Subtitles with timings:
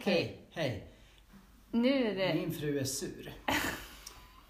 [0.00, 0.38] Okej.
[0.50, 0.86] Hej, hej.
[1.70, 2.34] Nu är det...
[2.34, 3.32] Min fru är sur.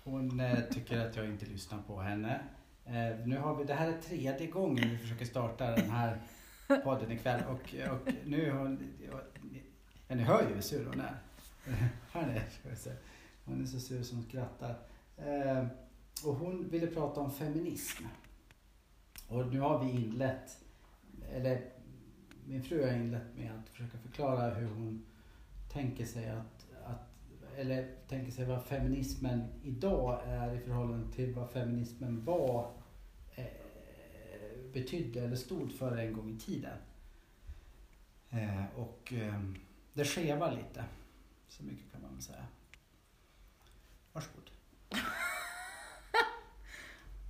[0.05, 2.41] Hon eh, tycker att jag inte lyssnar på henne.
[2.85, 6.21] Eh, nu har vi, det här är tredje gången vi försöker starta den här
[6.85, 9.21] podden ikväll och, och nu är hon, ja,
[10.15, 11.19] ni hör ju hur sur hon är.
[12.71, 12.91] Vi se.
[13.45, 14.79] Hon är så sur som hon skrattar.
[15.17, 15.67] Eh,
[16.25, 18.05] och hon ville prata om feminism.
[19.29, 20.59] Och nu har vi inlett,
[21.33, 21.63] eller
[22.45, 25.05] min fru har inlett med att försöka förklara hur hon
[25.69, 27.09] tänker sig att, att
[27.59, 32.73] eller tänker sig vad feminismen idag är i förhållande till vad feminismen var
[33.35, 33.45] eh,
[34.73, 36.79] betydde eller stod för en gång i tiden.
[38.31, 39.43] Eh, och eh,
[39.93, 40.85] det skevar lite.
[41.49, 42.47] Så mycket kan man väl säga.
[44.13, 44.51] Varsågod.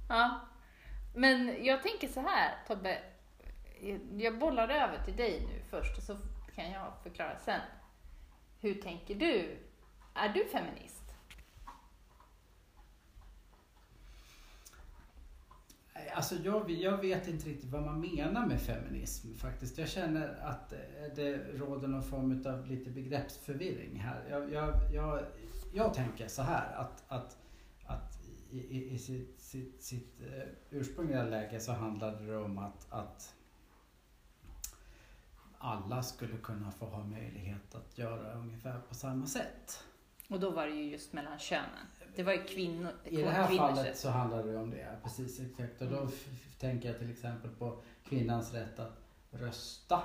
[0.09, 0.41] Ja.
[1.15, 2.99] Men jag tänker så här, Tobbe.
[4.17, 6.17] Jag bollar över till dig nu först och så
[6.55, 7.61] kan jag förklara sen.
[8.61, 9.57] Hur tänker du?
[10.15, 11.03] Är du feminist?
[16.15, 19.79] Alltså jag, jag vet inte riktigt vad man menar med feminism faktiskt.
[19.79, 20.79] Jag känner att eh,
[21.17, 24.25] det råder någon form av lite begreppsförvirring här.
[24.31, 25.25] Jag, jag, jag,
[25.73, 27.37] jag tänker så här att, att,
[27.87, 28.19] att
[28.51, 33.35] i, i sitt, sitt, sitt eh, ursprungliga läge så handlade det om att, att
[35.59, 39.85] alla skulle kunna få ha möjlighet att göra ungefär på samma sätt.
[40.29, 41.87] Och då var det ju just mellan könen.
[42.17, 42.91] Det var ju kvinnor.
[43.05, 45.83] I det här fallet så handlar det om det, precis exakt.
[45.83, 46.11] Och då Mm.
[46.59, 48.99] tänker jag till exempel på kvinnans rätt att
[49.31, 50.03] rösta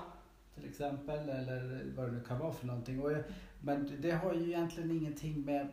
[0.56, 3.02] till exempel eller vad det nu kan vara för någonting.
[3.02, 3.24] Och jag,
[3.62, 5.72] men det har ju egentligen ingenting med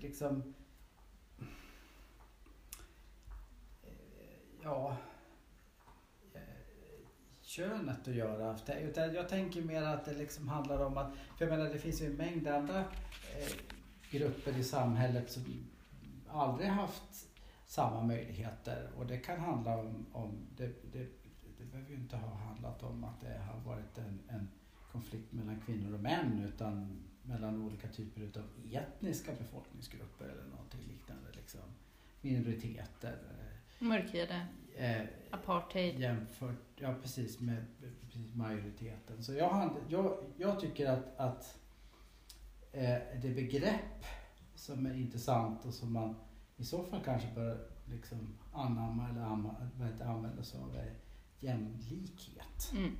[0.00, 0.54] liksom
[3.82, 3.90] eh,
[4.62, 4.96] ja
[7.56, 8.58] könet att göra.
[8.80, 12.02] Utan jag tänker mer att det liksom handlar om att, för jag menar det finns
[12.02, 13.52] ju en mängd andra eh,
[14.10, 15.44] grupper i samhället som
[16.28, 17.28] aldrig haft
[17.66, 21.06] samma möjligheter och det kan handla om, om det, det,
[21.58, 24.48] det behöver ju inte ha handlat om att det har varit en, en
[24.92, 31.28] konflikt mellan kvinnor och män utan mellan olika typer av etniska befolkningsgrupper eller någonting liknande.
[31.32, 31.60] Liksom.
[32.20, 33.18] Minoriteter.
[33.78, 36.00] Mörkhyade, Eh, apartheid.
[36.00, 37.64] jämfört, ja precis med
[38.00, 39.22] precis majoriteten.
[39.22, 41.58] Så jag, jag, jag tycker att, att
[42.72, 44.04] eh, det begrepp
[44.54, 46.14] som är intressant och som man
[46.56, 49.22] i så fall kanske bör liksom anamma eller
[50.04, 50.94] använda sig av är
[51.38, 52.72] jämlikhet.
[52.76, 52.96] Mm.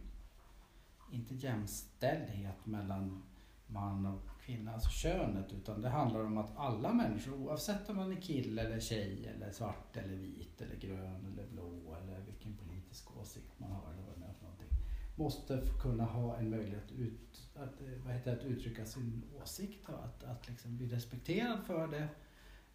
[1.12, 3.22] Inte jämställdhet mellan
[3.66, 8.20] man och finnas, könet, utan det handlar om att alla människor, oavsett om man är
[8.20, 13.58] kille eller tjej eller svart eller vit eller grön eller blå eller vilken politisk åsikt
[13.58, 14.68] man har eller vad det är för någonting,
[15.16, 19.88] måste kunna ha en möjlighet ut, att, eh, vad heter det, att uttrycka sin åsikt
[19.88, 22.08] och att, att liksom bli respekterad för det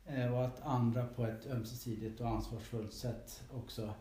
[0.06, 3.94] eh, och att andra på ett ömsesidigt och ansvarsfullt sätt också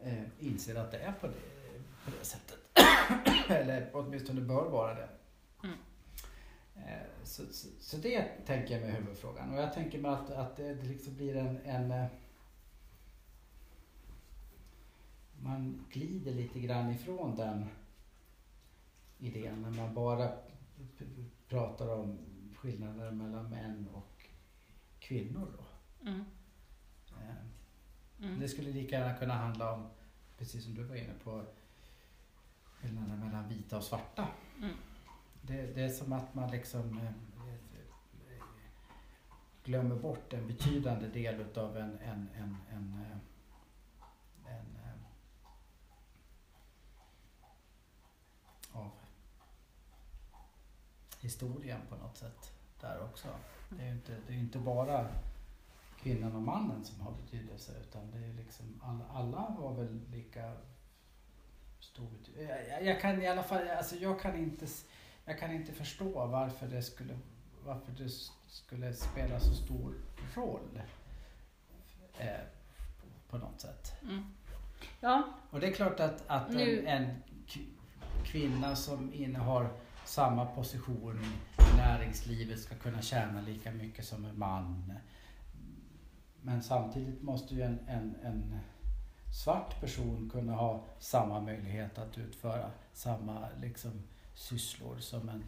[0.00, 1.42] eh, inser att det är på det,
[2.04, 2.58] på det sättet.
[3.50, 5.08] Eller åtminstone bör vara det.
[5.64, 5.76] Mm.
[6.76, 9.50] Eh, Så, så, så det tänker jag med huvudfrågan.
[9.50, 12.06] Och jag tänker mig att, att det liksom blir en, en eh,
[15.40, 17.66] man glider lite grann ifrån den
[19.18, 20.32] idén när man bara
[21.48, 22.18] pratar om
[22.56, 24.26] skillnader mellan män och
[24.98, 25.48] kvinnor.
[25.58, 25.64] Då.
[26.08, 26.24] Mm.
[27.20, 27.46] Eh,
[28.20, 28.40] Mm.
[28.40, 29.88] Det skulle lika gärna kunna handla om,
[30.38, 31.44] precis som du var inne på,
[32.64, 34.28] skillnaden mellan vita och svarta.
[34.58, 34.74] Mm.
[35.46, 37.12] Det, det är som att man liksom eh,
[39.64, 43.18] glömmer bort en betydande del utav en, en, en, en, eh,
[44.52, 44.92] en eh,
[48.72, 48.90] av
[51.20, 53.28] historien på något sätt där också.
[53.70, 55.08] Det är ju inte, det är inte bara
[56.02, 60.52] kvinnan och mannen som har betydelse utan det är liksom alla, alla har väl lika
[61.80, 62.68] stor betydelse.
[62.68, 64.66] Jag, jag kan i alla fall, alltså jag kan inte,
[65.26, 67.18] jag kan inte förstå varför det skulle,
[67.64, 68.08] varför det
[68.48, 69.94] skulle spela så stor
[70.34, 70.80] roll
[72.18, 72.28] eh,
[73.30, 73.92] på, något sätt.
[74.02, 74.24] Mm.
[75.00, 77.22] Ja, Och det är klart att, att en, en
[78.24, 79.68] kvinna som innehar
[80.04, 81.20] samma position
[81.58, 84.92] i näringslivet ska kunna tjäna lika mycket som en man.
[86.42, 88.58] Men samtidigt måste ju en, en, en
[89.44, 94.02] svart person kunna ha samma möjlighet att utföra samma liksom,
[94.36, 95.44] sysslor som en,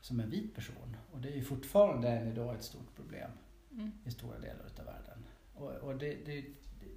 [0.00, 0.96] som en vit person.
[1.12, 3.30] Och det är ju fortfarande än idag ett stort problem
[3.70, 3.92] mm.
[4.04, 5.24] i stora delar utav världen.
[5.54, 6.44] Och, och det, det,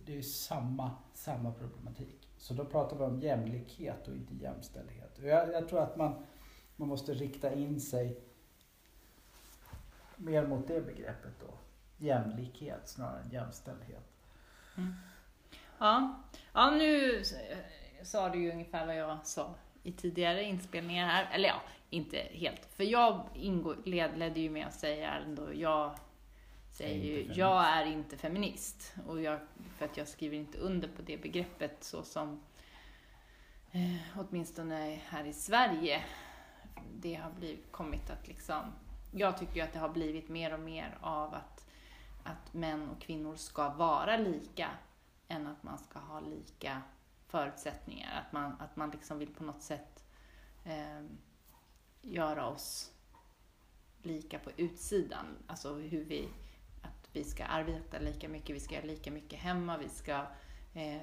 [0.05, 2.29] det är ju samma, samma problematik.
[2.37, 5.17] Så då pratar vi om jämlikhet och inte jämställdhet.
[5.17, 6.23] Och jag, jag tror att man
[6.75, 8.19] man måste rikta in sig
[10.15, 11.53] mer mot det begreppet då.
[11.97, 14.11] Jämlikhet snarare än jämställdhet.
[15.77, 17.23] Ja, ja nu
[18.03, 19.55] sa du ju ungefär vad jag sa
[19.85, 21.29] i tidigare inspelningar här.
[21.31, 22.65] Eller ja, inte helt.
[22.75, 25.95] För jag ingår, led, ledde ju med att säga ändå, jag
[26.71, 28.95] säger ju, jag är inte feminist.
[29.07, 29.39] Och jag,
[29.77, 32.41] för att jag skriver inte under på det begreppet så som
[33.71, 36.03] eh, åtminstone här i Sverige
[36.93, 38.61] det har blivit, kommit att liksom,
[39.11, 41.65] jag tycker ju att det har blivit mer och mer av att,
[42.23, 44.69] att män och kvinnor ska vara lika
[45.27, 46.81] än att man ska ha lika
[47.27, 48.21] förutsättningar.
[48.21, 50.05] Att man, att man liksom vill på något sätt
[50.63, 51.01] eh,
[52.01, 52.91] göra oss
[54.03, 55.25] lika på utsidan.
[55.47, 56.29] Alltså hur vi,
[56.81, 60.25] att vi ska arbeta lika mycket, vi ska göra lika mycket hemma, vi ska
[60.73, 61.01] eh,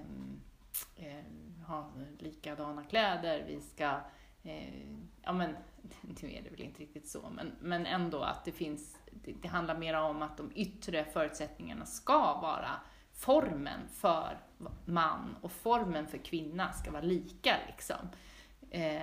[0.96, 1.24] eh,
[1.66, 4.00] ha likadana kläder, vi ska
[4.42, 4.82] Eh,
[5.22, 5.56] ja men,
[6.00, 9.48] nu är det väl inte riktigt så, men, men ändå att det finns, det, det
[9.48, 12.70] handlar mer om att de yttre förutsättningarna ska vara
[13.12, 14.38] formen för
[14.84, 18.08] man och formen för kvinna ska vara lika liksom.
[18.70, 19.02] Eh,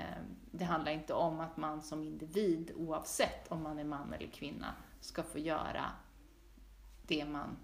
[0.52, 4.76] det handlar inte om att man som individ, oavsett om man är man eller kvinna,
[5.00, 5.86] ska få göra
[7.08, 7.58] det man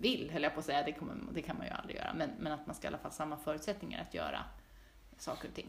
[0.00, 2.30] vill, höll jag på att säga, det, kommer, det kan man ju aldrig göra, men,
[2.38, 4.44] men att man ska i alla fall ha samma förutsättningar att göra
[5.18, 5.68] saker och ting.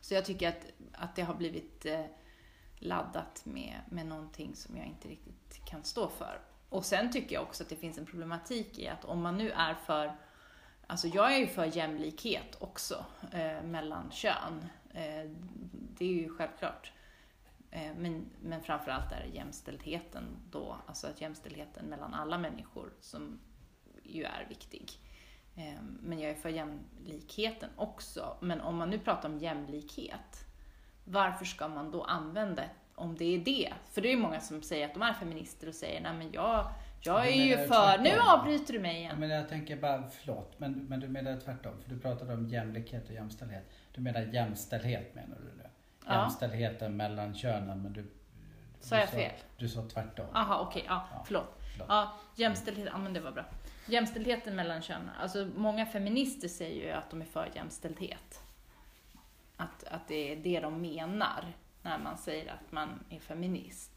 [0.00, 2.04] Så jag tycker att, att det har blivit eh,
[2.78, 6.40] laddat med, med någonting som jag inte riktigt kan stå för.
[6.70, 9.50] Och sen tycker jag också att det finns en problematik i att om man nu
[9.50, 10.16] är för
[10.90, 14.64] Alltså jag är ju för jämlikhet också eh, mellan kön.
[14.94, 15.30] Eh,
[15.72, 16.92] det är ju självklart.
[17.70, 23.40] Eh, men, men framförallt är det jämställdheten då, alltså att jämställdheten mellan alla människor som
[24.02, 24.90] ju är viktig.
[25.56, 28.36] Eh, men jag är för jämlikheten också.
[28.40, 30.44] Men om man nu pratar om jämlikhet,
[31.04, 33.72] varför ska man då använda ett om det är det?
[33.92, 36.32] För det är ju många som säger att de är feminister och säger nej men
[36.32, 36.66] jag,
[37.00, 37.98] jag är ju det för...
[37.98, 38.28] Nu tvärtom?
[38.28, 39.16] avbryter du mig igen.
[39.18, 41.72] men jag tänker bara, förlåt, men, men du menar tvärtom?
[41.82, 43.70] För du pratade om jämlikhet och jämställdhet.
[43.92, 45.68] Du menar jämställdhet menar du nu?
[46.06, 46.20] Ja.
[46.20, 48.10] Jämställdheten mellan könen, men du...
[48.80, 49.32] Sa jag fel?
[49.56, 50.26] Du sa tvärtom.
[50.34, 51.58] Aha, okej, ja, Ja, förlåt.
[51.72, 51.88] förlåt.
[51.88, 53.44] Ja, jämställdhet, ja men det var bra.
[53.86, 55.10] Jämställdheten mellan könen.
[55.20, 58.40] Alltså många feminister säger ju att de är för jämställdhet.
[59.56, 61.44] Att, att det är det de menar
[61.82, 63.90] när man säger att man är feminist.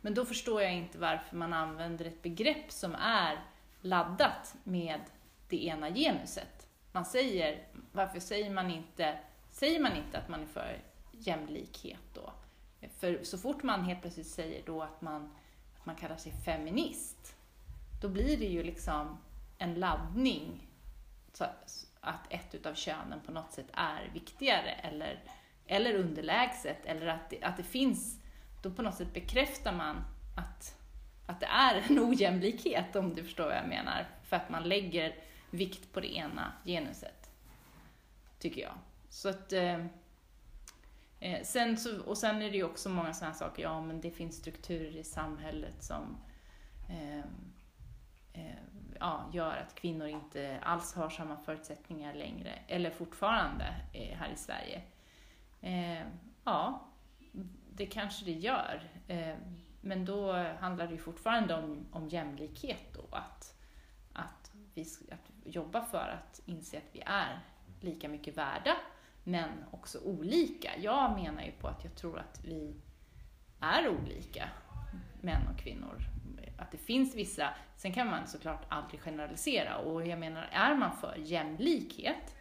[0.00, 3.40] Men då förstår jag inte varför man använder ett begrepp som är
[3.80, 5.00] laddat med
[5.48, 6.68] det ena genuset.
[6.92, 9.18] Man säger, varför säger man inte,
[9.50, 10.78] säger man inte att man är för
[11.12, 12.32] jämlikhet då?
[12.98, 15.34] För så fort man helt plötsligt säger då att man,
[15.78, 17.36] att man kallar sig feminist,
[18.02, 19.18] då blir det ju liksom
[19.58, 20.68] en laddning
[21.32, 21.44] så
[22.00, 25.22] att ett utav könen på något sätt är viktigare eller,
[25.66, 28.20] eller underlägset eller att det, att det finns,
[28.62, 30.04] då på något sätt bekräftar man
[30.36, 30.78] att,
[31.26, 34.06] att det är en ojämlikhet om du förstår vad jag menar.
[34.24, 35.14] För att man lägger
[35.50, 37.30] vikt på det ena genuset.
[38.38, 38.74] Tycker jag.
[39.08, 39.86] Så att eh,
[41.20, 44.10] eh sen så, och sen är det ju också många sådana saker, ja men det
[44.10, 46.16] finns strukturer i samhället som
[46.88, 47.18] eh,
[48.32, 48.56] eh,
[49.00, 54.36] ja, gör att kvinnor inte alls har samma förutsättningar längre, eller fortfarande eh, här i
[54.36, 54.82] Sverige.
[55.60, 56.06] Eh,
[56.44, 56.88] ja,
[57.74, 58.90] det kanske det gör.
[59.08, 59.34] Eh,
[59.80, 63.54] men då handlar det ju fortfarande om, om jämlikhet då, att,
[64.12, 67.40] att vi att jobba för att inse att vi är
[67.80, 68.76] lika mycket värda
[69.24, 70.70] men också olika.
[70.78, 72.74] Jag menar ju på att jag tror att vi
[73.60, 74.48] är olika,
[75.20, 76.02] män och kvinnor.
[76.58, 80.96] Att det finns vissa, sen kan man såklart aldrig generalisera och jag menar, är man
[80.96, 82.36] för jämlikhet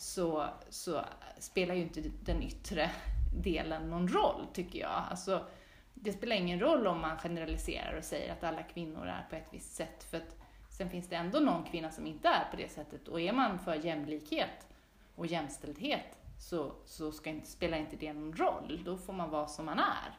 [0.00, 1.04] så, så
[1.38, 2.90] spelar ju inte den yttre
[3.34, 5.04] delen någon roll, tycker jag.
[5.10, 5.46] Alltså,
[5.94, 9.48] det spelar ingen roll om man generaliserar och säger att alla kvinnor är på ett
[9.50, 10.36] visst sätt, för att
[10.70, 13.08] sen finns det ändå någon kvinna som inte är på det sättet.
[13.08, 14.68] Och är man för jämlikhet
[15.14, 18.82] och jämställdhet så, så ska inte, spelar inte det någon roll.
[18.84, 20.18] Då får man vara som man är.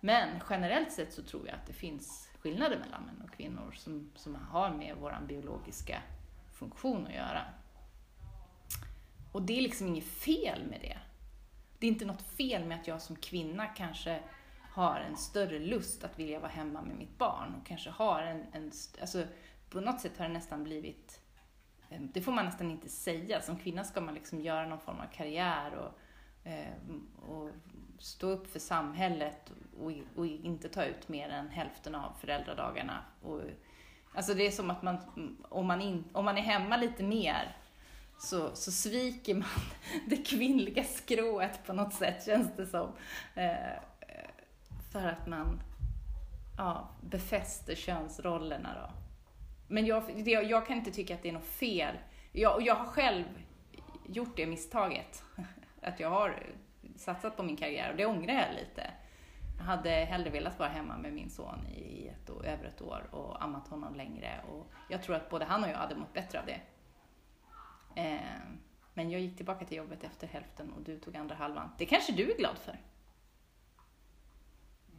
[0.00, 4.10] Men generellt sett så tror jag att det finns skillnader mellan män och kvinnor som,
[4.14, 6.02] som har med vår biologiska
[6.52, 7.42] funktion att göra.
[9.38, 10.98] Och det är liksom inget fel med det.
[11.78, 14.20] Det är inte något fel med att jag som kvinna kanske
[14.70, 18.44] har en större lust att vilja vara hemma med mitt barn och kanske har en,
[18.52, 19.24] en alltså
[19.70, 21.20] på något sätt har det nästan blivit
[21.90, 23.40] eh, det får man nästan inte säga.
[23.40, 25.98] Som kvinna ska man liksom göra någon form av karriär och,
[26.50, 26.72] eh,
[27.16, 27.50] och
[27.98, 33.04] stå upp för samhället och, och, inte ta ut mer än hälften av föräldradagarna.
[33.22, 33.40] Och,
[34.14, 34.98] alltså det är som att man,
[35.48, 37.56] om man, in, om man är hemma lite mer
[38.18, 39.48] så, så sviker man
[40.06, 42.92] det kvinnliga skrået på något sätt, känns det som.
[43.34, 43.82] Eh,
[44.92, 45.62] för att man
[46.56, 48.90] ja, befäster könsrollerna då.
[49.68, 51.94] Men jag, det, jag kan inte tycka att det är något fel.
[52.32, 53.24] Jag, jag har själv
[54.06, 55.22] gjort det misstaget.
[55.82, 56.42] Att jag har
[56.96, 58.90] satsat på min karriär och det ångrar jag lite.
[59.58, 63.44] Jag hade hellre velat vara hemma med min son i ett, över ett år och
[63.44, 64.40] ammat honom längre.
[64.50, 66.60] Och jag tror att både han och jag hade mått bättre av det.
[67.94, 68.20] Eh,
[68.94, 71.70] men jag gick tillbaka till jobbet efter hälften och du tog andra halvan.
[71.78, 72.78] Det kanske du är glad för?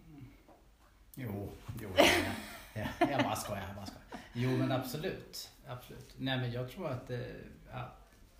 [0.08, 0.26] Mm.
[1.16, 4.06] Jo, jo, jag, jag, jag bara skojar, jag bara skojar.
[4.34, 6.16] Jo men absolut, absolut.
[6.18, 7.20] Nej men jag tror att, eh,
[7.72, 7.92] ja,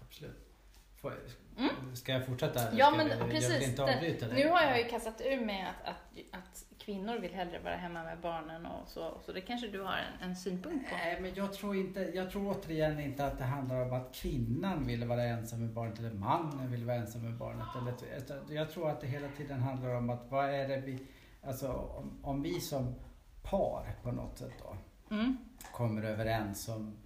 [0.02, 0.50] absolut.
[0.96, 1.14] Får,
[1.60, 1.96] mm.
[1.96, 2.68] Ska jag fortsätta?
[2.68, 3.68] Eller ja men vi, precis.
[3.68, 4.44] Inte avbryta dig.
[4.44, 8.04] Nu har jag ju kastat ur med att, att, att kvinnor vill hellre vara hemma
[8.04, 9.22] med barnen och så.
[9.26, 10.96] Så det kanske du har en, en synpunkt på?
[10.96, 14.88] Nej men jag tror inte, jag tror återigen inte att det handlar om att kvinnan
[14.88, 17.68] vill vara ensam med barnet eller mannen vill vara ensam med barnet.
[17.76, 21.08] Eller, jag tror att det hela tiden handlar om att vad är det vi,
[21.44, 22.96] alltså om, om vi som
[23.44, 24.76] par på något sätt då
[25.12, 25.38] Mm.
[25.74, 26.98] kommer överens om,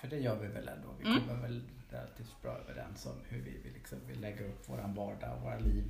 [0.00, 1.20] för det gör vi väl ändå, vi Mm.
[1.28, 5.36] kommer väl relativt bra överens om hur vi vill, liksom, vill lägga upp våran vardag
[5.36, 5.84] och våra liv.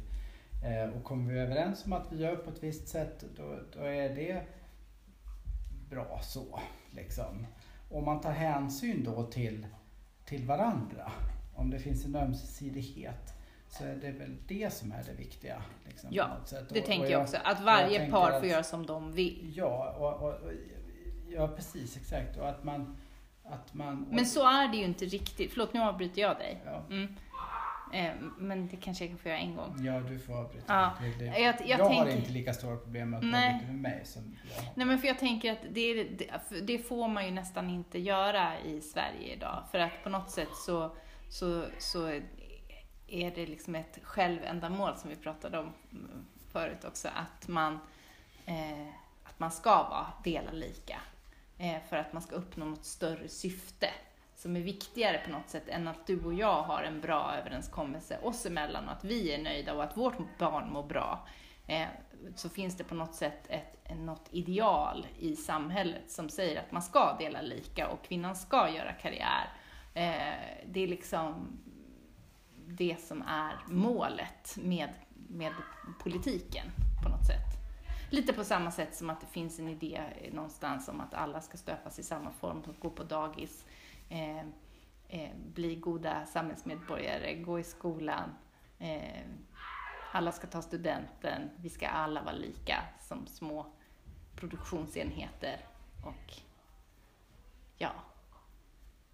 [0.64, 3.80] Eh, och kommer vi överens om att vi gör på ett visst sätt, då, då
[3.84, 4.42] är det
[5.90, 6.60] bra så.
[6.90, 7.46] Liksom.
[7.90, 9.66] Om man tar hänsyn då till,
[10.24, 11.12] till varandra,
[11.54, 13.34] om det finns en ömsesidighet,
[13.68, 15.62] så är det väl det som är det viktiga.
[15.86, 16.28] Liksom, Ja.
[16.50, 17.36] Det Och- tänker och jag också.
[17.44, 19.52] Att varje par att- får göra som de vill.
[19.56, 20.34] Ja, och, och,
[21.28, 22.36] ja precis exakt.
[22.36, 22.96] Och att man...
[23.50, 25.50] Att man Men så är det ju inte riktigt.
[25.52, 26.62] Förlåt, nu avbryter jag dig.
[26.64, 27.16] Ja, Mm.
[27.92, 29.76] Eh, men det kanske jag kan få göra en gång.
[29.84, 30.64] ja du får avbryta.
[30.74, 33.54] Ja, Det, det, jag- jag jag har tänker- inte lika stora problem med att Nej.
[33.54, 34.72] avbryta med mig som jag har.
[34.74, 36.04] Nej men för jag tänker att det,
[36.62, 39.64] det, får man ju nästan inte göra i Sverige idag.
[39.70, 40.96] För att på något sätt så,
[41.30, 42.06] så, så
[43.08, 45.72] är det liksom ett självändamål som vi pratade om
[46.52, 47.08] förut också.
[47.08, 47.78] Att man,
[48.46, 48.88] eh,
[49.24, 51.00] att man ska vara, dela lika.
[51.58, 53.90] Eh, för att man ska uppnå något större syfte.
[54.34, 58.18] Som är viktigare på något sätt än att du och jag har en bra överenskommelse
[58.22, 61.26] oss emellan och att vi är nöjda och att vårt barn mår bra.
[61.66, 61.88] Eh,
[62.34, 66.82] så finns det på något sätt ett, något ideal i samhället som säger att man
[66.82, 69.52] ska dela lika och kvinnan ska göra karriär.
[69.94, 71.58] Eh, det är liksom
[72.66, 74.90] det som är målet med,
[75.28, 75.52] med
[76.02, 76.66] politiken
[77.02, 77.57] på något sätt.
[78.10, 81.58] Lite på samma sätt som att det finns en idé någonstans om att alla ska
[81.58, 83.64] stöpas i samma form, gå på dagis,
[84.08, 84.38] eh,
[85.08, 88.30] eh, bli goda samhällsmedborgare, gå i skolan,
[88.78, 89.22] eh,
[90.12, 93.66] alla ska ta studenten, vi ska alla vara lika som små
[94.36, 95.66] produktionsenheter
[96.06, 96.32] och
[97.76, 97.92] ja,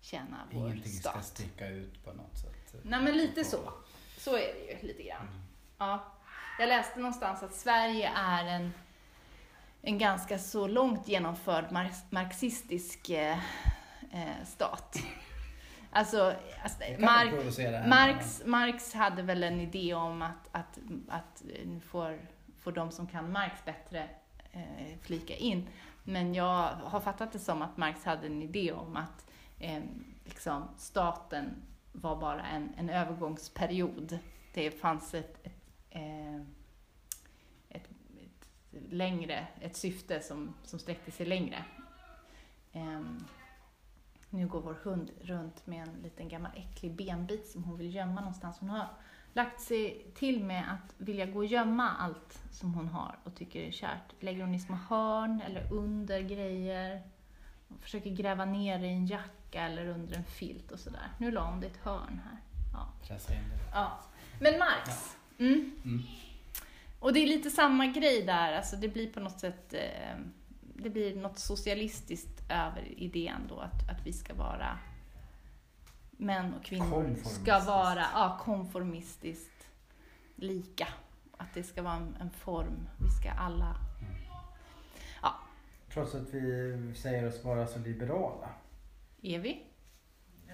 [0.01, 1.25] tjäna vår Ingenting ska stat.
[1.25, 2.75] sticka ut på något sätt.
[2.83, 3.73] Nej men lite så.
[4.19, 5.29] Så är det ju lite grann.
[5.29, 5.41] Mm.
[5.79, 6.05] Ja.
[6.59, 8.73] Jag läste någonstans att Sverige är en,
[9.85, 13.38] en ganska så långt genomförd marx, marxistisk eh,
[14.12, 14.99] eh, stat.
[15.91, 17.03] Alltså, alltså kan
[17.88, 18.43] Marx.
[18.45, 22.19] Marx, hade väl en idé om att, att, att nu får,
[22.59, 24.09] får de som kan Marx bättre
[24.53, 25.69] eh, flika in.
[26.05, 29.83] Men jag har fattat det som att Marx hade en idé om att eh,
[30.25, 31.62] liksom, staten
[31.93, 34.19] var bara en, en övergångsperiod.
[34.55, 36.41] Det fanns ett, ett, eh,
[38.90, 41.64] längre, ett syfte som, som sträckte sig längre.
[42.73, 43.25] Ehm,
[44.31, 48.21] nu går vår hund runt med en liten gammal äcklig benbit som hon vill gömma
[48.21, 48.59] någonstans.
[48.59, 48.87] Hon har
[49.33, 53.61] lagt sig till med att vilja gå och gömma allt som hon har och tycker
[53.61, 54.12] är kärt.
[54.21, 57.02] Lägger hon i små hörn eller under grejer.
[57.69, 61.09] Hon försöker gräva ner i en jacka eller under en filt och sådär.
[61.19, 62.38] Nu la hon det i ett hörn här.
[62.73, 62.88] Ja.
[63.73, 64.00] Ja.
[64.40, 65.16] Men Marx.
[65.38, 65.73] Mm.
[65.85, 66.02] Mm.
[67.05, 70.17] Och det är lite samma grej där, alltså det blir på något sätt, eh,
[70.61, 74.79] det blir något socialistiskt över idén då att, att vi ska vara
[76.11, 79.69] män och kvinnor ska vara ja, konformistiskt
[80.35, 80.89] lika.
[81.37, 83.77] Att det ska vara en, en form, vi ska alla...
[85.93, 88.49] Trots att vi säger oss vara så liberala.
[89.23, 89.63] Är vi?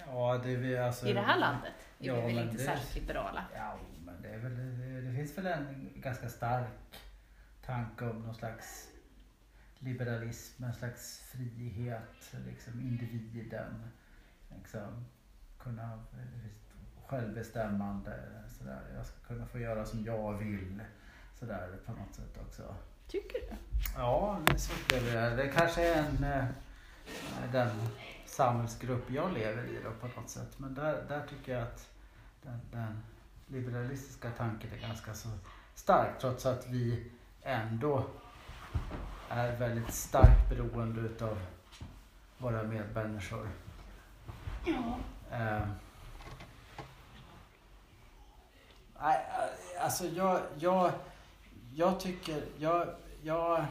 [0.07, 1.07] Ja, det är vi alltså...
[1.07, 3.45] I det här landet är Ja, vi väl inte det- särskilt liberala?
[3.55, 6.67] Ja, men det, är väl, det, det finns väl en ganska stark
[7.65, 8.87] tanke om någon slags
[9.79, 13.91] liberalism, en slags frihet, liksom individen,
[14.57, 15.05] liksom
[15.59, 16.03] kunna
[17.07, 18.19] självbestämmande,
[18.57, 18.81] sådär.
[18.95, 20.81] Jag ska kunna få göra som jag vill,
[21.39, 22.75] sådär på något sätt också.
[23.07, 23.55] Tycker du?
[23.97, 25.29] Ja, det så det.
[25.35, 26.45] Det kanske är en, eh,
[27.51, 27.69] den
[28.31, 30.59] samhällsgrupp jag lever i då, på något sätt.
[30.59, 31.89] Men där, där tycker jag att
[32.41, 33.03] den, den
[33.47, 35.29] liberalistiska tanken är ganska så
[35.75, 37.11] stark trots att vi
[37.41, 38.05] ändå
[39.29, 41.37] är väldigt starkt beroende utav
[42.37, 43.49] våra medmänniskor.
[44.65, 44.97] Ja.
[45.31, 45.67] Eh,
[49.01, 49.25] nej,
[49.79, 50.91] alltså jag, jag,
[51.73, 52.87] jag tycker, jag,
[53.21, 53.65] jag,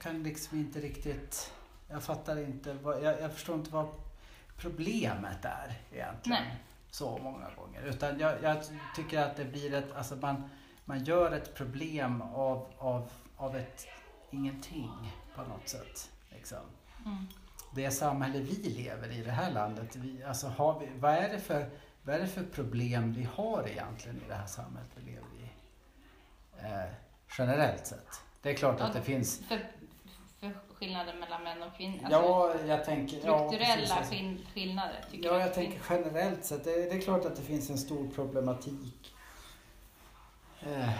[0.00, 1.52] jag kan liksom inte riktigt,
[1.88, 3.88] jag fattar inte, vad, jag, jag förstår inte vad
[4.56, 6.42] problemet är egentligen.
[6.42, 6.56] Nej.
[6.90, 7.82] Så många gånger.
[7.82, 8.58] Utan jag, jag
[8.96, 10.50] tycker att det blir ett, alltså man,
[10.84, 13.86] man gör ett problem av, av, av ett
[14.30, 16.10] ingenting på något sätt.
[16.30, 16.58] Liksom
[17.06, 17.26] Mm.
[17.74, 21.40] det samhälle vi lever i, det här landet, vi, alltså har vi, vad, är det
[21.40, 21.70] för,
[22.02, 25.50] vad är det för problem vi har egentligen i det här samhället vi lever i?
[26.58, 26.92] Eh,
[27.38, 28.20] generellt sett.
[28.42, 29.60] Det är klart att det finns, för
[30.80, 32.04] skillnader mellan män och kvinnor?
[32.04, 34.10] Alltså, ja jag tänker, ja, strukturella precis.
[34.10, 35.04] skill- skillnader?
[35.10, 36.64] Tycker Ja, jag att tänker generellt sett.
[36.64, 39.14] Det, det är klart att det finns en stor problematik
[40.60, 40.90] eh,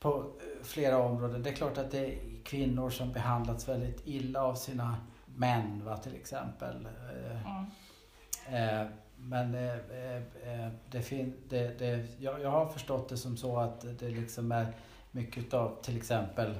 [0.00, 1.42] på eh, flera områden.
[1.42, 5.96] Det är klart att det är kvinnor som behandlats väldigt illa av sina män, va,
[5.96, 6.86] till exempel.
[6.86, 7.38] Eh,
[8.48, 8.80] Mm.
[8.80, 9.74] Eh, men eh,
[10.16, 14.52] eh, det fin- det, det, jag, jag har förstått det som så att det liksom
[14.52, 14.72] är
[15.10, 16.50] mycket av till exempel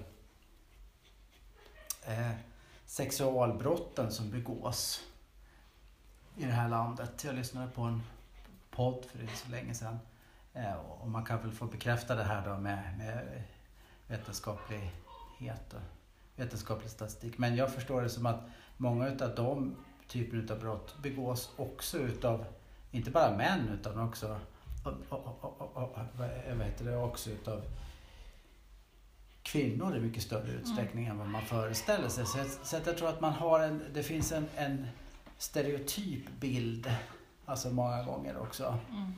[2.06, 2.30] eh,
[2.88, 5.04] sexualbrotten som begås
[6.36, 7.24] i det här landet.
[7.24, 8.02] Jag lyssnade på en
[8.70, 9.98] podd för inte så länge sedan
[10.54, 13.42] eh, och man kan väl få bekräfta det här då med, med
[14.06, 15.80] vetenskaplighet och
[16.36, 17.38] vetenskaplig statistik.
[17.38, 18.40] Men jag förstår det som att
[18.76, 19.76] många utav de
[20.06, 22.44] typerna av brott begås också utav,
[22.90, 24.40] inte bara män utan också,
[24.84, 27.62] och, och, och, och, och, vad heter det, också utav
[29.52, 32.26] kvinnor i mycket större utsträckning än vad man föreställer sig.
[32.26, 34.86] Så, jag, så jag tror att man har en, det finns en, en
[35.38, 36.92] stereotyp bild,
[37.44, 39.12] alltså många gånger också, Mm.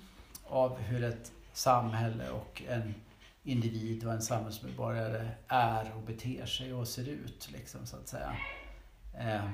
[0.44, 2.94] av hur ett samhälle och en
[3.42, 8.36] individ och en samhällsmedborgare är och beter sig och ser ut liksom så att säga.
[9.18, 9.50] Eh,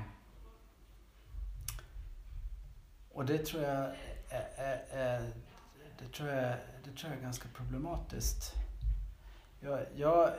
[3.11, 3.95] och det tror jag
[4.29, 5.31] är, är,
[5.99, 8.53] det tror jag, det tror jag är ganska problematiskt.
[9.59, 10.33] Jag, jag,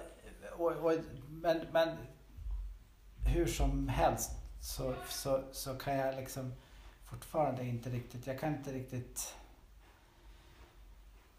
[0.58, 0.92] och, och,
[1.28, 1.96] men, men
[3.26, 6.52] hur som helst så, så, så kan jag liksom
[7.04, 9.34] fortfarande inte riktigt, jag kan inte riktigt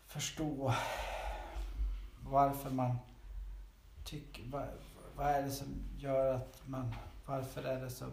[0.08, 0.73] förstå
[2.23, 2.95] varför man
[4.03, 4.67] tycker, vad,
[5.15, 8.05] vad är det som gör att man, varför är det så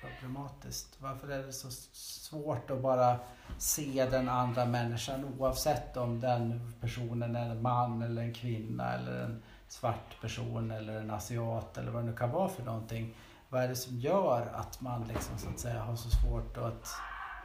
[0.00, 0.96] problematiskt?
[1.00, 3.18] Varför är det så svårt att bara
[3.58, 9.24] se den andra människan oavsett om den personen är en man eller en kvinna eller
[9.24, 13.14] en svart person eller en asiat eller vad det nu kan vara för någonting.
[13.48, 16.88] Vad är det som gör att man liksom så att säga har så svårt att,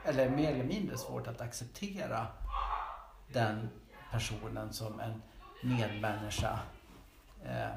[0.05, 2.27] eller mer eller mindre svårt att acceptera
[3.33, 3.69] den
[4.11, 5.21] personen som en
[5.63, 6.59] medmänniska
[7.45, 7.71] eh,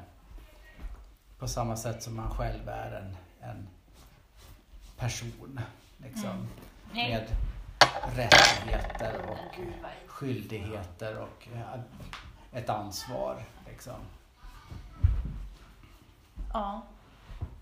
[1.39, 3.17] på samma sätt som man själv är en,
[3.49, 3.67] en
[4.97, 5.59] person
[5.97, 6.47] liksom,
[6.93, 7.11] Mm.
[7.11, 7.35] Med
[8.15, 9.59] rättigheter och
[10.07, 11.79] skyldigheter och eh,
[12.51, 13.43] ett ansvar.
[13.67, 13.95] Liksom.
[16.53, 16.81] Ja.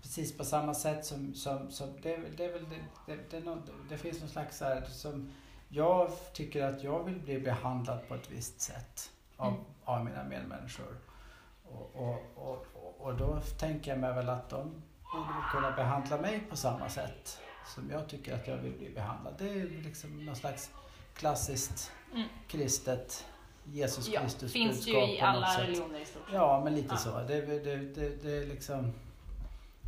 [0.02, 3.70] Precis på samma sätt som, som, som det, det, är väl det, det, det, något,
[3.88, 5.32] det finns någon slags här, som
[5.68, 9.60] jag tycker att jag vill bli behandlad på ett visst sätt av, Mm.
[9.84, 10.96] av mina medmänniskor.
[11.64, 12.66] Och, och, och,
[13.00, 14.82] och- då tänker jag mig väl att de
[15.14, 17.38] borde kunna behandla mig på samma sätt
[17.74, 19.34] som jag tycker att jag vill bli behandlad.
[19.38, 20.70] Det är liksom någon slags
[21.14, 22.28] klassiskt Mm.
[22.48, 23.26] kristet
[23.72, 25.62] Jesus Ja, Kristus finns ju budskap i på något alla sätt.
[25.62, 26.34] religioner i stort sett.
[26.34, 26.96] Ja, men lite Ja.
[26.96, 27.18] så.
[27.18, 27.58] Det, det,
[27.94, 28.92] det, det är liksom...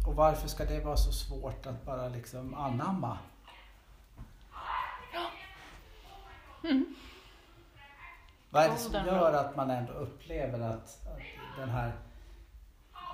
[0.07, 3.19] Och varför ska det vara så svårt att bara liksom anamma?
[6.65, 6.95] Mm.
[8.51, 11.93] Vad är det som gör att man ändå upplever att, att den här...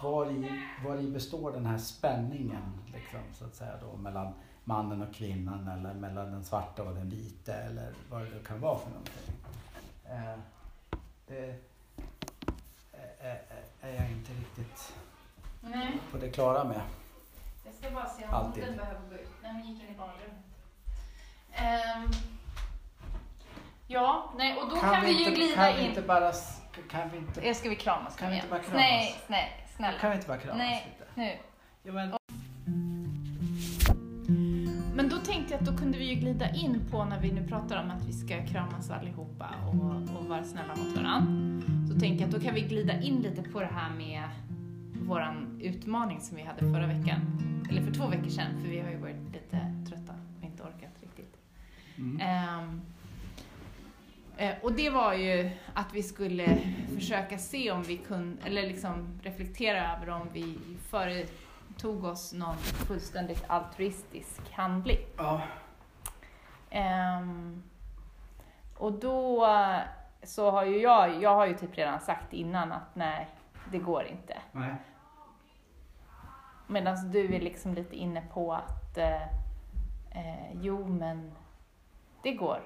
[0.03, 2.63] Var i, var i består den här spänningen
[2.95, 7.11] liksom, så att säga då, mellan mannen och kvinnan eller mellan den svarta och den
[7.11, 9.35] vita eller vad det kan vara för någonting.
[10.05, 10.39] Eh,
[11.27, 11.57] det är,
[13.81, 14.95] jag inte riktigt
[15.61, 16.81] Nej, på det klara med.
[17.65, 18.65] jag ska bara se om Alltid.
[18.65, 19.29] hunden behöver gå ut.
[19.43, 20.45] Nej, men gick in i badrummet.
[21.53, 22.11] Ehm,
[23.87, 25.89] ja, nej, och då kan, vi, ju inte, glida kan Vi in.
[25.89, 26.33] inte bara,
[26.91, 28.75] kan vi inte, Ska vi kramas Kan vi inte bara kramas?
[28.75, 29.99] Nej, nej, snälla.
[29.99, 30.87] kan vi inte bara kramas Nej.
[30.99, 31.11] lite?
[31.15, 31.39] Nu.
[31.83, 32.15] Ja, men,
[35.57, 38.13] att då kunde vi ju glida in på när vi nu pratar om att vi
[38.13, 41.63] ska kramas allihopa och, och vara snälla mot varandra.
[41.89, 44.23] Så tänker jag att då kan vi glida in lite på det här med
[44.93, 47.21] våran utmaning som vi hade förra veckan.
[47.71, 50.93] Eller för två veckor sedan, för vi har ju varit lite trötta och inte orkat
[51.01, 51.37] riktigt.
[51.99, 52.81] Mm.
[54.37, 56.59] Eh, och det var ju att vi skulle
[56.95, 60.59] försöka se om vi kunde, eller liksom reflektera över om vi
[61.77, 64.99] företog oss någon fullständigt altruistisk handling.
[65.17, 65.43] Ja.
[66.71, 67.63] Ehm,
[68.79, 69.49] och då
[70.23, 73.29] så har ju jag, jag har ju typ redan sagt innan att nej,
[73.71, 74.39] det går inte.
[74.53, 74.75] Nej.
[76.67, 79.23] Medan du är liksom lite inne på att eh,
[80.11, 81.33] eh, jo men
[82.23, 82.61] det går.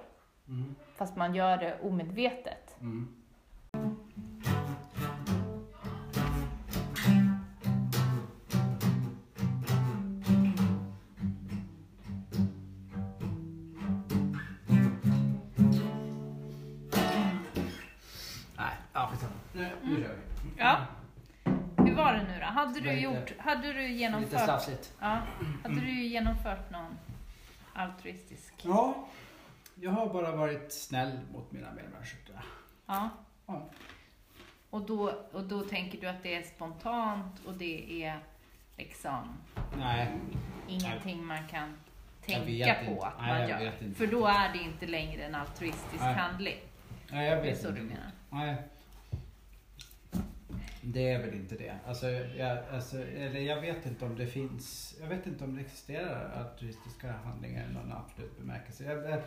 [0.49, 0.75] Mm.
[0.95, 2.77] Fast man gör det omedvetet.
[2.81, 3.20] Mm.
[22.61, 24.93] Hade du, Lite- gjort, hade du Lite genomfört, slafsigt.
[25.01, 25.19] ja,
[25.63, 26.99] hade du genomfört någon
[27.75, 28.55] altruistisk?
[28.63, 29.09] Ja,
[29.75, 32.21] jag har bara varit snäll mot mina medmänniskor.
[32.87, 33.09] Ja.
[33.47, 33.69] Ja.
[34.71, 38.19] Och då, och då tänker du att det är spontant och det är
[38.77, 39.37] liksom
[39.79, 40.09] Nej,
[40.69, 41.77] ingenting man kan
[42.27, 43.07] tänka vet på inte.
[43.07, 43.59] att Nej, man gör.
[43.71, 43.99] vet inte.
[43.99, 46.15] För då är det inte längre en altruistisk Nej.
[46.15, 46.59] handling.
[47.11, 47.81] nej jag Det är vet så inte.
[47.81, 48.11] du menar?
[48.31, 48.57] Nej.
[50.83, 51.79] Det är väl inte det.
[51.87, 55.61] Alltså jag, alltså, eller jag vet inte om det finns, jag vet inte om det
[55.61, 58.85] existerar altruistiska handlingar i någon absolut bemärkelse.
[58.85, 59.23] Jag, jag,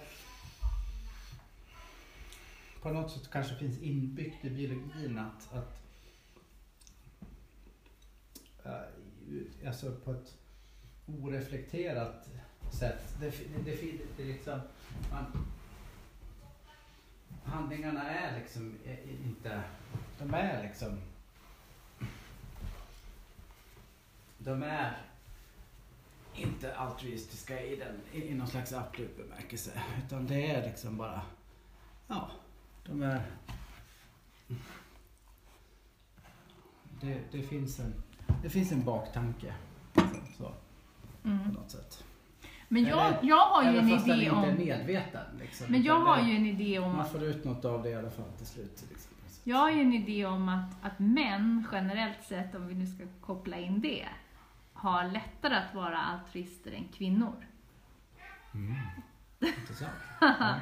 [2.81, 5.79] på något sätt kanske finns inbyggt i biologin att, att
[8.65, 10.37] eh, alltså på ett
[11.05, 12.29] oreflekterat
[12.71, 13.15] sätt.
[13.19, 13.29] Det,
[13.65, 14.59] det, det, det liksom,
[15.11, 15.45] man,
[17.43, 19.61] handlingarna är liksom eh, inte,
[20.19, 21.01] de är liksom,
[24.43, 24.97] de är
[26.35, 29.71] inte altruistiska i, den, i, i någon slags absolut bemärkelse.
[30.05, 31.21] Utan det är liksom bara,
[32.07, 32.29] ja,
[32.85, 33.21] de är,
[37.01, 37.93] det, det finns en,
[38.43, 39.53] det finns en baktanke.
[40.37, 41.47] Så, på Mm.
[41.47, 42.03] något sätt.
[42.67, 44.41] Men jag, Eller- jag har ju en idé inte om...
[44.57, 45.25] medveten.
[45.39, 47.95] Liksom, Men jag har ju en idé om Man får ut något av det i
[47.95, 48.83] alla fall till slut.
[48.89, 49.11] Liksom.
[49.43, 53.03] Jag har ju en idé om att, att män generellt sett, om vi nu ska
[53.21, 54.05] koppla in det,
[54.83, 57.47] har lättare att vara altruister än kvinnor.
[58.53, 58.75] Mm.
[59.39, 59.93] Intressant.
[60.19, 60.59] Ja.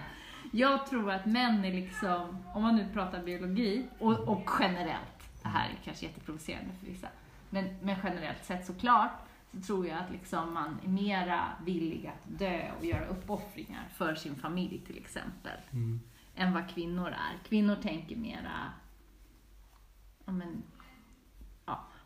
[0.52, 5.48] Jag tror att män är liksom, om man nu pratar biologi, och, och generellt, det
[5.48, 7.08] här är kanske jätteprovocerande för vissa,
[7.50, 9.12] men, men generellt sett såklart,
[9.52, 14.16] så tror jag att liksom man är mera villig att dö och göra uppoffringar för
[14.16, 15.58] sin familj till exempel.
[15.72, 16.02] Mm.
[16.36, 17.48] än vad kvinnor är.
[17.50, 18.72] Kvinnor tänker mera,
[20.26, 20.64] ja men.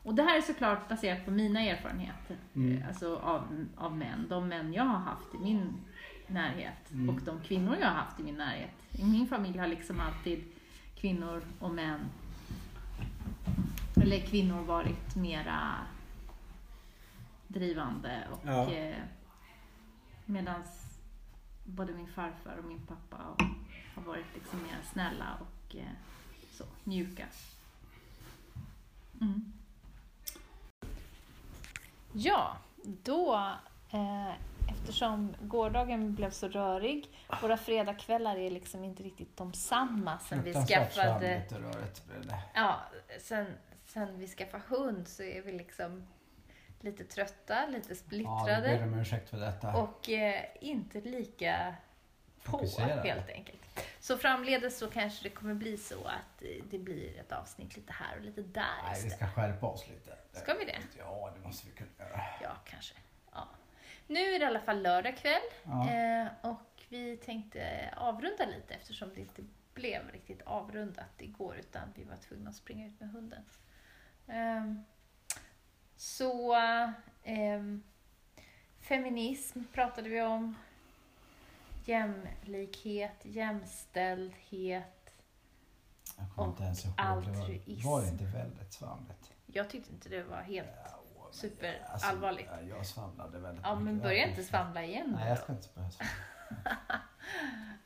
[0.05, 2.77] Och det här är såklart baserat på mina erfarenheter, Mm.
[2.81, 4.25] eh, alltså av, av män.
[4.29, 5.73] De män jag har haft i min
[6.27, 7.09] närhet Mm.
[7.15, 8.71] och de kvinnor jag har haft i min närhet.
[8.91, 10.43] I min familj har liksom alltid
[10.95, 11.99] kvinnor och män,
[14.01, 15.73] eller kvinnor varit mera
[17.47, 18.71] drivande och Ja.
[18.71, 18.95] eh,
[20.25, 20.97] medans
[21.65, 23.17] både min farfar och min pappa
[23.95, 25.85] har varit liksom mer snälla och eh,
[26.51, 27.25] så, mjuka.
[29.21, 29.53] Mm.
[32.17, 33.35] Ja, då
[33.93, 34.33] eh,
[34.69, 37.07] eftersom gårdagen blev så rörig,
[37.41, 42.39] våra fredagskvällar är liksom inte riktigt de samma sen vi skaffade rörigt blev det.
[42.53, 42.79] Ja,
[43.19, 43.45] sen,
[43.85, 46.07] sen vi skaffade hund så är vi liksom
[46.79, 49.75] lite trötta, lite Ja, vi splittrade ber om ursäkt för detta.
[49.77, 51.75] och eh, inte lika
[52.45, 53.01] på Fokuserade.
[53.09, 53.61] helt enkelt.
[53.99, 58.17] Så framledes så kanske det kommer bli så att det blir ett avsnitt lite här
[58.17, 59.17] och lite där Nej, vi istället.
[59.17, 60.17] ska skärpa oss lite.
[60.31, 60.77] Ska vi det?
[60.97, 62.21] Ja, det måste vi kunna göra.
[62.43, 62.95] Ja, kanske.
[63.31, 63.47] Ja.
[64.07, 65.89] Nu är det i alla fall lördag kväll Ja.
[65.91, 72.03] eh, och vi tänkte avrunda lite eftersom det inte blev riktigt avrundat igår utan vi
[72.03, 73.43] var tvungna att springa ut med hunden.
[74.27, 74.83] Ehm,
[75.95, 76.55] så
[77.23, 77.83] ehm,
[78.79, 80.55] feminism pratade vi om.
[81.85, 84.83] Jämlikhet, jämställdhet.
[86.17, 86.23] Det
[86.97, 87.87] altruism.
[87.87, 89.31] var, det inte väldigt svamligt?
[89.45, 90.67] Jag tyckte inte det var helt...
[90.83, 92.49] Ja, men, Superallvarligt.
[92.49, 94.03] Alltså, jag svamlade väldigt Ja, men mycket.
[94.03, 95.41] börja inte svamla igen Nej, nu jag då.
[95.43, 96.11] ska inte börja svamla.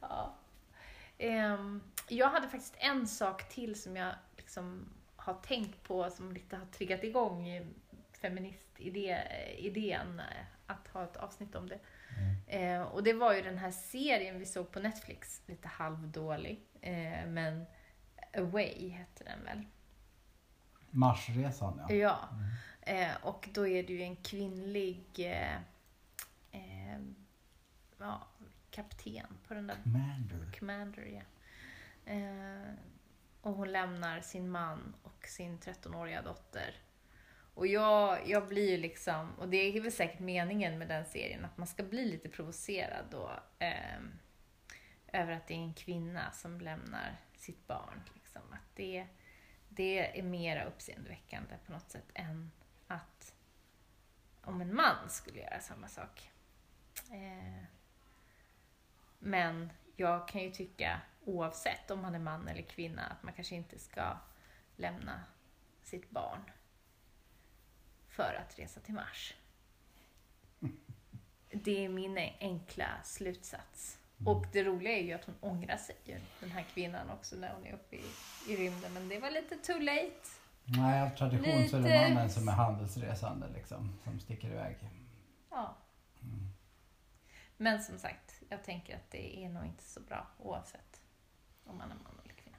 [0.02, 0.36] Ja.
[1.18, 6.56] Ehm, jag hade faktiskt en sak till som jag liksom har tänkt på som lite
[6.58, 7.68] har triggat igång
[8.22, 10.22] feministidén
[10.68, 11.80] att ha ett avsnitt om det.
[12.48, 17.28] Eh, och det var ju den här serien vi såg på Netflix, lite halvdålig, eh,
[17.28, 17.66] men
[18.38, 19.66] Away hette den väl.
[20.90, 21.96] Marsresan ja.
[21.96, 22.30] Ja.
[22.32, 23.10] Mm.
[23.10, 25.56] Eh, och då är det ju en kvinnlig eh,
[26.52, 27.00] eh,
[27.98, 28.28] ja,
[28.72, 30.52] kapten på den där Commander.
[30.60, 31.22] Commander, ja.
[32.14, 32.74] Eh,
[33.42, 36.76] och hon lämnar sin man och sin 13-åriga dotter.
[37.60, 41.46] Och jag, jag blir ju liksom, och det är väl säkert meningen med den serien,
[41.46, 43.32] att man ska bli lite provocerad då.
[43.60, 44.00] Eh,
[45.08, 48.02] över att det är en kvinna som lämnar sitt barn.
[48.14, 48.42] Liksom.
[48.52, 49.08] Att det,
[49.70, 52.52] det är mera uppseendeväckande på något sätt än
[52.88, 53.36] att
[54.42, 56.32] om en man skulle göra samma sak.
[57.12, 57.64] Eh,
[59.20, 63.56] men jag kan ju tycka, oavsett om man är man eller kvinna, att man kanske
[63.56, 64.18] inte ska
[64.76, 65.24] lämna
[65.84, 66.52] sitt barn
[68.20, 69.34] för att resa till Mars.
[71.52, 74.00] Det är min enkla slutsats.
[74.26, 77.54] Och det roliga är ju att hon ångrar sig, ju, den här kvinnan också, när
[77.54, 78.04] hon är uppe i,
[78.48, 78.94] i rymden.
[78.94, 80.28] Men det var lite too late.
[80.64, 84.78] Nej, av tradition så är det Lite- mannen som är handelsresande liksom, som sticker iväg.
[85.50, 85.76] Ja.
[86.22, 86.50] Mm.
[87.58, 91.02] Men som sagt, jag tänker att det är nog inte så bra oavsett
[91.66, 92.58] om man är man eller kvinna.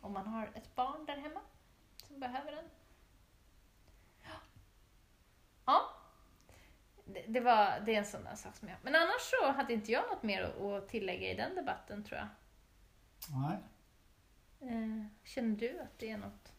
[0.00, 1.40] Om man har ett barn där hemma
[2.08, 2.64] som behöver en.
[5.64, 5.80] Ja.
[7.04, 8.76] Det, det, var, det är en sån där sak som jag...
[8.82, 12.18] Men annars så hade inte jag något mer att, att tillägga i den debatten tror
[12.18, 12.28] jag.
[13.40, 13.58] Nej.
[14.60, 16.52] Eh, känner du att det är något?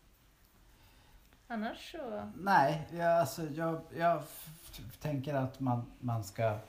[1.47, 2.31] Annars så...
[2.35, 4.23] Nej, jag, alltså, jag, jag
[4.99, 6.59] tänker att man, man ska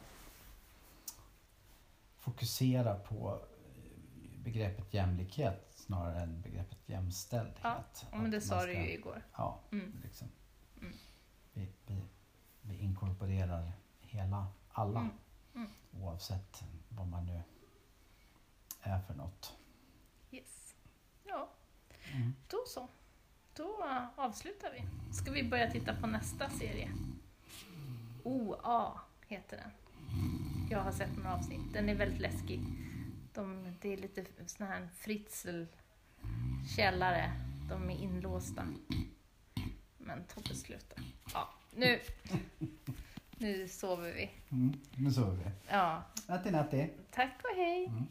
[2.19, 8.07] fokusera på eh, begreppet jämlikhet snarare än begreppet jämställdhet.
[8.11, 9.23] Ja, men det sa du ju igår.
[9.37, 10.01] Ja, Mm.
[10.03, 10.29] liksom.
[10.81, 10.93] Mm.
[11.53, 12.03] Vi, vi,
[12.69, 15.13] vi inkorporerar hela, alla Mm.
[15.55, 15.69] Mm.
[16.03, 17.43] oavsett vad man nu
[18.83, 19.57] är för något.
[20.31, 20.75] Yes.
[21.25, 21.49] Ja,
[22.13, 22.35] Mm.
[22.49, 22.89] då så.
[23.57, 24.85] Då eh, avslutar vi.
[25.15, 26.91] Ska vi börja titta på nästa serie?
[28.25, 29.71] OA heter den.
[30.71, 31.73] Jag har sett några avsnitt.
[31.73, 32.61] Den är väldigt läskig.
[33.33, 35.65] De, det är lite sån här Fritzl
[36.77, 37.33] källare.
[37.69, 38.67] De är inlåsta.
[39.99, 40.97] Men Tobbe sluta.
[41.33, 41.99] Ja, nu,
[43.39, 44.31] nu sover vi.
[44.51, 44.75] Mm.
[44.97, 45.51] Nu sover vi.
[45.69, 46.89] Ja, Natti natti.
[47.11, 47.87] tack och hej.
[47.87, 48.07] Mm.